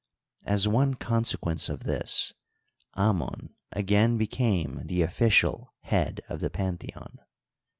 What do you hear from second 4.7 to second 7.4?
the official head of the pantheon.